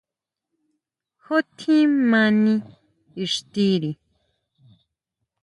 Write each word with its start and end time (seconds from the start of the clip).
¿Ju 1.23 1.37
tjín 1.57 1.91
mani 2.11 2.53
ixtiri? 3.23 3.91